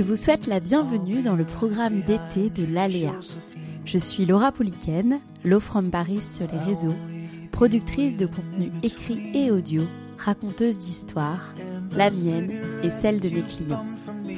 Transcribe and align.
Je 0.00 0.04
vous 0.06 0.16
souhaite 0.16 0.46
la 0.46 0.60
bienvenue 0.60 1.20
dans 1.20 1.36
le 1.36 1.44
programme 1.44 2.00
d'été 2.00 2.48
de 2.48 2.64
l'Aléa. 2.64 3.12
Je 3.84 3.98
suis 3.98 4.24
Laura 4.24 4.50
Poliken, 4.50 5.20
Low 5.44 5.60
from 5.60 5.90
Paris 5.90 6.22
sur 6.22 6.46
les 6.50 6.58
réseaux, 6.58 6.94
productrice 7.52 8.16
de 8.16 8.24
contenu 8.24 8.72
écrit 8.82 9.20
et 9.34 9.50
audio, 9.50 9.82
raconteuse 10.16 10.78
d'histoires, 10.78 11.54
la 11.92 12.08
mienne 12.08 12.62
et 12.82 12.88
celle 12.88 13.20
de 13.20 13.28
mes 13.28 13.42
clients. 13.42 13.84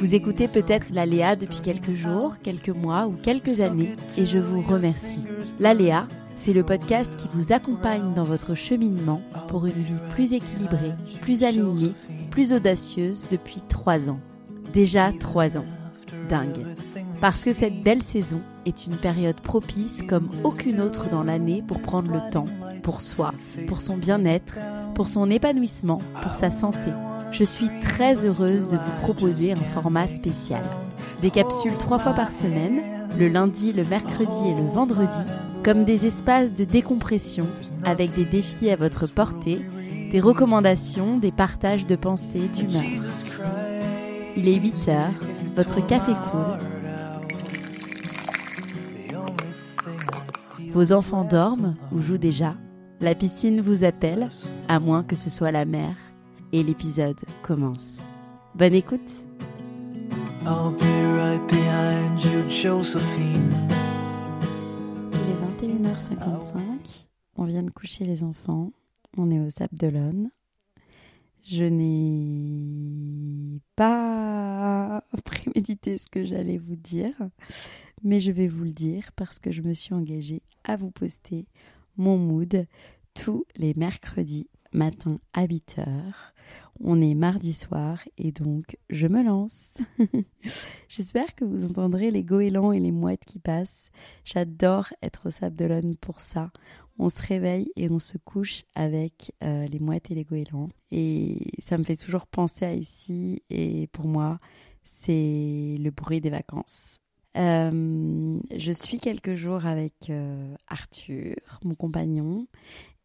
Vous 0.00 0.16
écoutez 0.16 0.48
peut-être 0.48 0.88
l'Aléa 0.90 1.36
depuis 1.36 1.60
quelques 1.60 1.94
jours, 1.94 2.38
quelques 2.42 2.68
mois 2.70 3.06
ou 3.06 3.12
quelques 3.12 3.60
années 3.60 3.94
et 4.18 4.26
je 4.26 4.38
vous 4.38 4.62
remercie. 4.62 5.28
L'Aléa, 5.60 6.08
c'est 6.34 6.54
le 6.54 6.64
podcast 6.64 7.14
qui 7.16 7.28
vous 7.34 7.52
accompagne 7.52 8.14
dans 8.14 8.24
votre 8.24 8.56
cheminement 8.56 9.22
pour 9.46 9.66
une 9.66 9.72
vie 9.74 10.00
plus 10.10 10.32
équilibrée, 10.32 10.94
plus 11.20 11.44
alignée, 11.44 11.92
plus 12.32 12.52
audacieuse 12.52 13.26
depuis 13.30 13.60
trois 13.68 14.08
ans. 14.08 14.18
Déjà 14.72 15.12
trois 15.18 15.58
ans. 15.58 15.64
Dingue. 16.28 16.64
Parce 17.20 17.44
que 17.44 17.52
cette 17.52 17.82
belle 17.82 18.02
saison 18.02 18.40
est 18.64 18.86
une 18.86 18.96
période 18.96 19.40
propice 19.40 20.02
comme 20.08 20.30
aucune 20.44 20.80
autre 20.80 21.08
dans 21.10 21.22
l'année 21.22 21.62
pour 21.66 21.80
prendre 21.80 22.10
le 22.10 22.30
temps, 22.30 22.46
pour 22.82 23.02
soi, 23.02 23.32
pour 23.68 23.82
son 23.82 23.96
bien-être, 23.96 24.54
pour 24.94 25.08
son 25.08 25.30
épanouissement, 25.30 26.00
pour 26.22 26.34
sa 26.34 26.50
santé. 26.50 26.90
Je 27.32 27.44
suis 27.44 27.68
très 27.80 28.24
heureuse 28.24 28.68
de 28.68 28.76
vous 28.76 29.00
proposer 29.02 29.52
un 29.52 29.56
format 29.56 30.08
spécial. 30.08 30.62
Des 31.20 31.30
capsules 31.30 31.76
trois 31.78 31.98
fois 31.98 32.12
par 32.12 32.32
semaine, 32.32 32.80
le 33.18 33.28
lundi, 33.28 33.72
le 33.72 33.84
mercredi 33.84 34.48
et 34.48 34.54
le 34.54 34.68
vendredi, 34.68 35.22
comme 35.62 35.84
des 35.84 36.06
espaces 36.06 36.54
de 36.54 36.64
décompression 36.64 37.46
avec 37.84 38.14
des 38.14 38.24
défis 38.24 38.70
à 38.70 38.76
votre 38.76 39.06
portée, 39.06 39.60
des 40.10 40.20
recommandations, 40.20 41.18
des 41.18 41.32
partages 41.32 41.86
de 41.86 41.96
pensées, 41.96 42.48
d'humeur. 42.52 42.82
Il 44.36 44.48
est 44.48 44.60
8 44.60 44.88
heures, 44.88 45.10
votre 45.56 45.86
café 45.86 46.12
coule. 46.30 46.58
Vos 50.72 50.92
enfants 50.92 51.24
dorment 51.24 51.76
ou 51.92 52.00
jouent 52.00 52.18
déjà. 52.18 52.54
La 53.00 53.14
piscine 53.14 53.60
vous 53.60 53.84
appelle, 53.84 54.30
à 54.68 54.80
moins 54.80 55.02
que 55.02 55.16
ce 55.16 55.28
soit 55.28 55.50
la 55.50 55.64
mer. 55.64 55.94
Et 56.52 56.62
l'épisode 56.62 57.20
commence. 57.42 58.02
Bonne 58.54 58.74
écoute. 58.74 59.12
I'll 60.44 60.72
be 60.72 60.82
right 61.16 61.46
behind 61.48 62.20
you, 62.24 62.48
Josephine. 62.50 63.54
Il 65.12 65.20
est 65.30 65.78
21h55. 65.78 67.06
On 67.36 67.44
vient 67.44 67.62
de 67.62 67.70
coucher 67.70 68.04
les 68.04 68.24
enfants. 68.24 68.72
On 69.16 69.30
est 69.30 69.40
au 69.40 69.50
Sable 69.50 69.76
d'Olonne. 69.76 70.30
Je 71.44 71.64
n'ai 71.64 73.60
pas 73.74 75.02
prémédité 75.24 75.98
ce 75.98 76.08
que 76.08 76.24
j'allais 76.24 76.58
vous 76.58 76.76
dire, 76.76 77.14
mais 78.04 78.20
je 78.20 78.30
vais 78.30 78.46
vous 78.46 78.64
le 78.64 78.72
dire 78.72 79.10
parce 79.16 79.38
que 79.38 79.50
je 79.50 79.62
me 79.62 79.72
suis 79.72 79.92
engagée 79.92 80.42
à 80.64 80.76
vous 80.76 80.90
poster 80.90 81.46
mon 81.96 82.16
mood 82.16 82.66
tous 83.14 83.44
les 83.56 83.74
mercredis 83.74 84.48
matin 84.72 85.18
à 85.32 85.46
8h. 85.46 85.84
On 86.80 87.00
est 87.00 87.14
mardi 87.14 87.52
soir 87.52 88.00
et 88.18 88.32
donc 88.32 88.76
je 88.88 89.06
me 89.06 89.22
lance. 89.22 89.78
J'espère 90.88 91.34
que 91.34 91.44
vous 91.44 91.66
entendrez 91.66 92.10
les 92.10 92.24
goélands 92.24 92.72
et 92.72 92.80
les 92.80 92.92
mouettes 92.92 93.24
qui 93.24 93.38
passent. 93.38 93.90
J'adore 94.24 94.92
être 95.02 95.28
au 95.28 95.30
Sable 95.30 95.96
pour 96.00 96.20
ça 96.20 96.50
on 97.02 97.08
se 97.08 97.20
réveille 97.20 97.72
et 97.74 97.90
on 97.90 97.98
se 97.98 98.16
couche 98.16 98.62
avec 98.76 99.32
euh, 99.42 99.66
les 99.66 99.80
mouettes 99.80 100.10
et 100.12 100.14
les 100.14 100.24
goélands. 100.24 100.68
Et 100.92 101.38
ça 101.58 101.76
me 101.76 101.82
fait 101.82 101.96
toujours 101.96 102.26
penser 102.26 102.64
à 102.64 102.74
ici. 102.74 103.42
Et 103.50 103.88
pour 103.88 104.06
moi, 104.06 104.38
c'est 104.84 105.76
le 105.80 105.90
bruit 105.90 106.20
des 106.20 106.30
vacances. 106.30 107.00
Euh, 107.36 108.38
je 108.56 108.72
suis 108.72 109.00
quelques 109.00 109.34
jours 109.34 109.66
avec 109.66 110.10
euh, 110.10 110.54
Arthur, 110.68 111.34
mon 111.64 111.74
compagnon, 111.74 112.46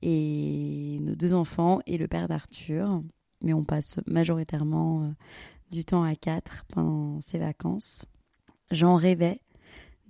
et 0.03 0.99
nos 1.01 1.15
deux 1.15 1.33
enfants 1.33 1.79
et 1.87 1.97
le 1.97 2.07
père 2.07 2.27
d'Arthur. 2.27 3.01
Mais 3.43 3.53
on 3.53 3.63
passe 3.63 3.99
majoritairement 4.05 5.11
du 5.71 5.85
temps 5.85 6.03
à 6.03 6.15
quatre 6.15 6.65
pendant 6.65 7.19
ces 7.21 7.39
vacances. 7.39 8.05
J'en 8.69 8.95
rêvais 8.95 9.41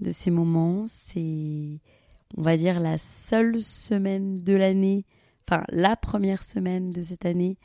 de 0.01 0.11
ces 0.11 0.31
moments. 0.31 0.85
C'est 0.87 1.79
on 2.35 2.41
va 2.41 2.57
dire, 2.57 2.79
la 2.79 2.97
seule 2.97 3.61
semaine 3.61 4.37
de 4.39 4.53
l'année, 4.53 5.05
enfin 5.47 5.63
la 5.69 5.95
première 5.95 6.43
semaine 6.43 6.91
de 6.91 7.01
cette 7.01 7.25
année, 7.25 7.57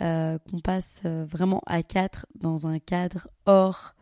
euh, 0.00 0.38
qu'on 0.48 0.60
passe 0.60 1.02
euh, 1.06 1.24
vraiment 1.28 1.60
à 1.66 1.82
quatre 1.82 2.26
dans 2.36 2.68
un 2.68 2.78
cadre 2.78 3.26
hors 3.46 3.96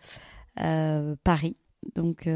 euh, 0.61 1.17
Paris. 1.25 1.57
Donc 1.95 2.29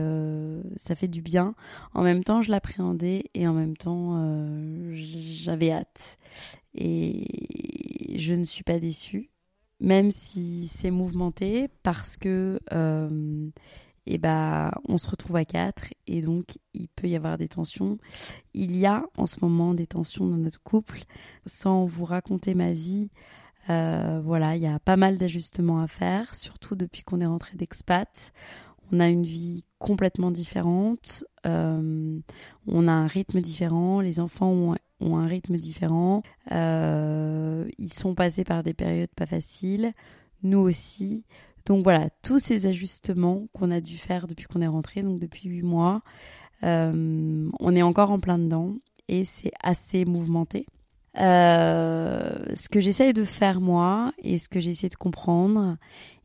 ça 0.76 0.94
fait 0.94 1.09
du 1.09 1.22
bien. 1.22 1.56
En 1.92 2.03
même 2.03 2.22
temps, 2.22 2.41
je 2.41 2.53
l'appréhendais 2.53 3.25
et 3.34 3.48
en 3.48 3.53
même 3.53 3.76
temps, 3.76 4.14
j'avais 4.92 5.72
hâte. 5.72 6.19
Et 6.72 8.16
je 8.16 8.32
ne 8.34 8.44
suis 8.44 8.62
pas 8.62 8.78
déçue, 8.78 9.30
même 9.80 10.12
si 10.12 10.69
c'est 10.69 10.92
mouvementé, 10.92 11.66
parce 11.82 12.16
que 12.16 12.60
et 14.06 14.19
bah 14.19 14.72
on 14.88 14.99
se 14.99 15.09
retrouve 15.09 15.37
à 15.37 15.44
quatre 15.44 15.93
et 16.06 16.21
donc 16.21 16.59
il 16.75 16.88
peut 16.88 17.09
y 17.09 17.16
avoir 17.16 17.38
des 17.38 17.49
tensions. 17.49 17.99
Il 18.55 18.77
y 18.77 18.87
a 18.87 19.05
en 19.16 19.27
ce 19.27 19.37
moment 19.43 19.75
des 19.75 19.87
tensions 19.87 20.27
dans 20.27 20.37
notre 20.37 20.62
couple. 20.62 21.05
Sans 21.47 21.84
vous 21.84 22.05
raconter 22.05 22.55
ma 22.55 22.72
vie, 22.72 23.10
euh, 23.69 24.21
voilà, 24.25 24.56
il 24.56 24.62
y 24.62 24.66
a 24.66 24.78
pas 24.78 24.97
mal 24.97 25.19
d'ajustements 25.19 25.81
à 25.81 25.87
faire, 25.87 26.34
surtout 26.34 26.75
depuis 26.75 27.03
qu'on 27.03 27.21
est 27.21 27.27
rentré 27.27 27.56
d'expat. 27.56 28.33
On 28.93 29.00
a 29.00 29.09
une 29.09 29.25
vie 29.25 29.65
complètement 29.78 30.31
différente, 30.33 31.25
euh, 31.47 32.19
on 32.66 32.89
a 32.89 32.93
un 32.93 33.06
rythme 33.06 33.41
différent, 33.41 34.00
les 34.00 34.19
enfants 34.19 34.50
ont, 35.00 35.16
un 35.16 35.27
rythme 35.27 35.56
différent, 35.56 36.22
euh, 36.50 37.69
ils 37.78 37.93
sont 37.93 38.15
passés 38.15 38.44
par 38.44 38.65
des 38.65 38.75
périodes 38.75 39.15
pas 39.15 39.27
faciles, 39.27 39.93
nous 40.43 40.59
aussi. 40.59 41.25
Donc 41.70 41.84
voilà, 41.84 42.08
tous 42.25 42.41
ces 42.41 42.66
ajustements 42.66 43.47
qu'on 43.53 43.70
a 43.70 43.81
dû 43.81 43.97
faire 43.97 44.26
depuis 44.26 44.47
qu'on 44.47 44.60
est 44.60 44.66
rentré, 44.66 45.04
donc 45.04 45.20
depuis 45.20 45.48
huit 45.48 45.62
mois, 45.62 46.03
euh, 46.64 47.48
on 47.60 47.76
est 47.76 47.82
encore 47.82 48.10
en 48.10 48.19
plein 48.19 48.41
dedans 48.41 48.75
et 49.06 49.22
c'est 49.22 49.53
assez 49.62 50.04
mouvementé. 50.04 50.66
Euh, 51.20 52.44
ce 52.54 52.69
que 52.69 52.80
j'essaye 52.80 53.12
de 53.12 53.22
faire 53.22 53.60
moi 53.60 54.12
et 54.20 54.38
ce 54.38 54.48
que 54.48 54.59
j'ai 54.59 54.72
essayé 54.72 54.88
de 54.88 54.97
comprendre 54.97 55.76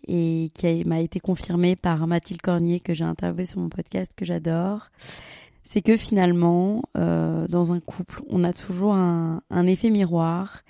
et 0.08 0.50
qui 0.56 0.84
m'a 0.84 1.02
été 1.02 1.20
confirmé 1.20 1.76
par 1.76 2.08
Mathilde 2.08 2.42
Cornier 2.42 2.80
que 2.80 2.96
j'ai 2.96 3.06
interviewé 3.06 3.46
sur 3.46 3.60
mon 3.60 3.70
podcast 3.70 4.14
que 4.16 4.26
j'adore, 4.26 4.90
c'est 5.64 5.84
que 5.84 5.96
finalement, 5.96 6.82
euh, 6.98 7.48
dans 7.50 7.72
un 7.72 7.80
couple, 7.80 8.24
on 8.32 8.44
a 8.44 8.52
toujours 8.52 8.96
un, 8.96 9.44
un 9.52 9.68
effet 9.68 9.92
miroir 9.92 10.64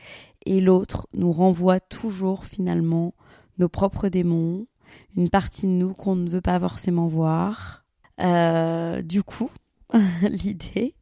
et 0.46 0.60
l'autre 0.60 1.08
nous 1.14 1.32
renvoie 1.32 1.80
toujours 1.80 2.44
finalement 2.46 3.14
nos 3.58 3.70
propres 3.70 4.10
démons, 4.10 4.68
une 5.16 5.30
partie 5.30 5.66
de 5.66 5.72
nous 5.72 5.94
qu'on 5.94 6.16
ne 6.16 6.30
veut 6.30 6.42
pas 6.42 6.60
forcément 6.60 7.08
voir. 7.08 7.86
Euh, 8.22 9.02
du 9.02 9.24
coup, 9.24 9.50
l'idée, 10.22 10.96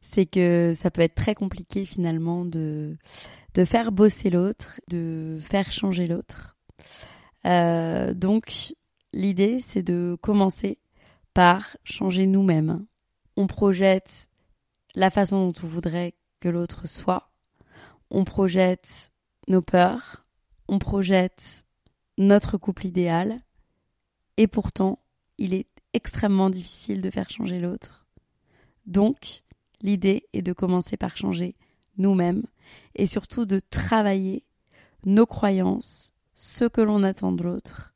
c'est 0.00 0.26
que 0.26 0.72
ça 0.74 0.90
peut 0.90 1.02
être 1.02 1.14
très 1.14 1.34
compliqué 1.34 1.84
finalement 1.84 2.44
de, 2.44 2.96
de 3.54 3.64
faire 3.64 3.92
bosser 3.92 4.30
l'autre, 4.30 4.80
de 4.88 5.38
faire 5.40 5.72
changer 5.72 6.06
l'autre. 6.06 6.56
Euh, 7.46 8.14
donc, 8.14 8.74
l'idée, 9.12 9.60
c'est 9.60 9.82
de 9.82 10.16
commencer 10.20 10.78
par 11.34 11.76
changer 11.84 12.26
nous-mêmes. 12.26 12.84
On 13.36 13.46
projette 13.46 14.28
la 14.94 15.10
façon 15.10 15.46
dont 15.46 15.60
on 15.62 15.66
voudrait 15.66 16.14
que 16.40 16.48
l'autre 16.48 16.86
soit. 16.86 17.30
On 18.10 18.24
projette 18.24 19.10
nos 19.48 19.62
peurs. 19.62 20.26
On 20.68 20.78
projette 20.78 21.64
notre 22.18 22.56
couple 22.58 22.86
idéal. 22.86 23.40
Et 24.36 24.46
pourtant, 24.46 25.00
il 25.38 25.54
est 25.54 25.68
extrêmement 25.92 26.50
difficile 26.50 27.00
de 27.00 27.10
faire 27.10 27.30
changer 27.30 27.60
l'autre. 27.60 28.06
Donc, 28.86 29.42
l'idée 29.80 30.28
est 30.32 30.42
de 30.42 30.52
commencer 30.52 30.96
par 30.96 31.16
changer 31.16 31.54
nous-mêmes 31.98 32.44
et 32.94 33.06
surtout 33.06 33.44
de 33.44 33.60
travailler 33.60 34.44
nos 35.04 35.26
croyances, 35.26 36.12
ce 36.34 36.64
que 36.64 36.80
l'on 36.80 37.02
attend 37.02 37.32
de 37.32 37.44
l'autre. 37.44 37.94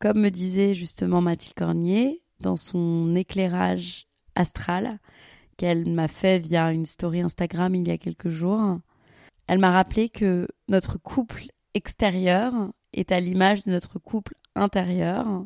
Comme 0.00 0.20
me 0.20 0.30
disait 0.30 0.74
justement 0.74 1.20
Mathilde 1.20 1.54
Cornier 1.54 2.22
dans 2.40 2.56
son 2.56 3.14
éclairage 3.14 4.06
astral 4.34 4.98
qu'elle 5.56 5.90
m'a 5.90 6.08
fait 6.08 6.38
via 6.38 6.72
une 6.72 6.86
story 6.86 7.20
Instagram 7.20 7.74
il 7.74 7.88
y 7.88 7.90
a 7.90 7.98
quelques 7.98 8.30
jours, 8.30 8.78
elle 9.48 9.58
m'a 9.58 9.72
rappelé 9.72 10.08
que 10.08 10.46
notre 10.68 10.98
couple 10.98 11.46
extérieur 11.74 12.54
est 12.92 13.12
à 13.12 13.20
l'image 13.20 13.64
de 13.64 13.70
notre 13.70 13.98
couple 13.98 14.34
intérieur 14.54 15.44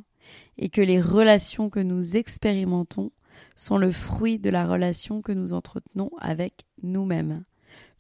et 0.59 0.69
que 0.69 0.81
les 0.81 1.01
relations 1.01 1.71
que 1.71 1.81
nous 1.81 2.17
expérimentons 2.17 3.13
sont 3.57 3.79
le 3.79 3.91
fruit 3.91 4.39
de 4.39 4.51
la 4.51 4.67
relation 4.67 5.23
que 5.23 5.33
nous 5.33 5.53
entretenons 5.53 6.11
avec 6.19 6.65
nous-mêmes. 6.83 7.45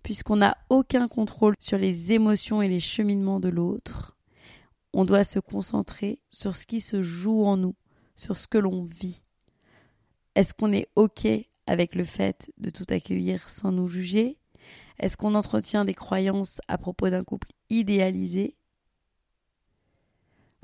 Puisqu'on 0.02 0.36
n'a 0.36 0.56
aucun 0.68 1.08
contrôle 1.08 1.54
sur 1.60 1.78
les 1.78 2.12
émotions 2.12 2.60
et 2.60 2.68
les 2.68 2.80
cheminements 2.80 3.40
de 3.40 3.48
l'autre, 3.48 4.16
on 4.92 5.04
doit 5.04 5.24
se 5.24 5.38
concentrer 5.38 6.20
sur 6.30 6.56
ce 6.56 6.66
qui 6.66 6.80
se 6.80 7.02
joue 7.02 7.44
en 7.44 7.56
nous, 7.56 7.76
sur 8.16 8.36
ce 8.36 8.46
que 8.46 8.58
l'on 8.58 8.84
vit. 8.84 9.24
Est-ce 10.34 10.54
qu'on 10.54 10.72
est 10.72 10.88
OK 10.96 11.26
avec 11.66 11.94
le 11.94 12.04
fait 12.04 12.50
de 12.58 12.70
tout 12.70 12.86
accueillir 12.88 13.48
sans 13.48 13.72
nous 13.72 13.88
juger? 13.88 14.38
Est-ce 14.98 15.16
qu'on 15.16 15.34
entretient 15.34 15.84
des 15.84 15.94
croyances 15.94 16.60
à 16.68 16.78
propos 16.78 17.10
d'un 17.10 17.24
couple 17.24 17.48
idéalisé? 17.70 18.56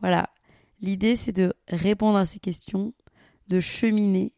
Voilà, 0.01 0.31
l'idée 0.81 1.17
c'est 1.17 1.33
de 1.33 1.53
répondre 1.69 2.19
à 2.19 2.25
ces 2.25 2.39
questions, 2.39 2.95
de 3.49 3.61
cheminer, 3.61 4.33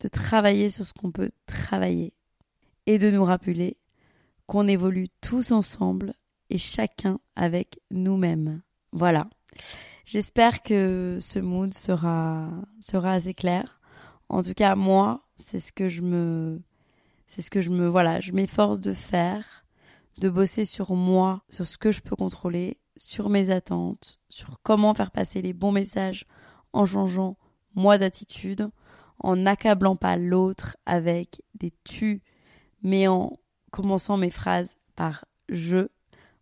de 0.00 0.08
travailler 0.08 0.70
sur 0.70 0.86
ce 0.86 0.92
qu'on 0.92 1.12
peut 1.12 1.30
travailler 1.46 2.14
et 2.86 2.98
de 2.98 3.10
nous 3.10 3.24
rappeler 3.24 3.76
qu'on 4.46 4.66
évolue 4.66 5.08
tous 5.20 5.52
ensemble 5.52 6.12
et 6.50 6.58
chacun 6.58 7.20
avec 7.36 7.80
nous-mêmes. 7.90 8.62
Voilà. 8.92 9.28
J'espère 10.06 10.62
que 10.62 11.18
ce 11.20 11.38
mood 11.38 11.74
sera, 11.74 12.48
assez 13.04 13.34
clair. 13.34 13.80
En 14.30 14.42
tout 14.42 14.54
cas, 14.54 14.74
moi, 14.74 15.26
c'est 15.36 15.58
ce 15.58 15.72
que 15.72 15.88
je 15.88 16.58
c'est 17.26 17.42
ce 17.42 17.50
que 17.50 17.60
je 17.60 17.68
me, 17.68 17.86
voilà, 17.88 18.20
je 18.20 18.32
m'efforce 18.32 18.80
de 18.80 18.94
faire, 18.94 19.66
de 20.18 20.30
bosser 20.30 20.64
sur 20.64 20.94
moi, 20.94 21.42
sur 21.50 21.66
ce 21.66 21.76
que 21.76 21.92
je 21.92 22.00
peux 22.00 22.16
contrôler, 22.16 22.78
sur 22.98 23.30
mes 23.30 23.50
attentes, 23.50 24.20
sur 24.28 24.60
comment 24.62 24.94
faire 24.94 25.10
passer 25.10 25.40
les 25.40 25.52
bons 25.52 25.72
messages 25.72 26.26
en 26.72 26.84
changeant 26.84 27.36
moi 27.74 27.98
d'attitude, 27.98 28.70
en 29.20 29.36
n'accablant 29.36 29.96
pas 29.96 30.16
l'autre 30.16 30.76
avec 30.86 31.42
des 31.54 31.72
tu, 31.84 32.22
mais 32.82 33.08
en 33.08 33.38
commençant 33.70 34.16
mes 34.16 34.30
phrases 34.30 34.76
par 34.96 35.24
je. 35.48 35.88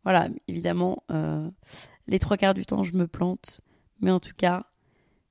Voilà, 0.05 0.29
évidemment, 0.49 1.03
euh, 1.11 1.51
les 2.07 2.19
trois 2.19 2.37
quarts 2.37 2.55
du 2.55 2.67
temps, 2.67 2.83
je 2.83 2.95
me 2.95 3.07
plante, 3.07 3.61
mais 4.01 4.11
en 4.11 4.21
tout 4.21 4.35
cas, 4.37 4.67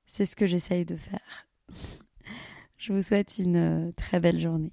c'est 0.06 0.26
ce 0.26 0.36
que 0.36 0.46
j'essaye 0.46 0.84
de 0.84 0.96
faire. 0.96 1.46
je 2.78 2.92
vous 2.92 3.02
souhaite 3.02 3.38
une 3.38 3.56
euh, 3.56 3.92
très 3.92 4.20
belle 4.20 4.40
journée. 4.40 4.72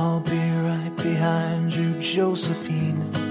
I'll 0.00 0.20
be 0.20 0.50
right 0.52 0.94
behind 0.94 1.74
you, 1.74 1.98
Josephine. 1.98 3.27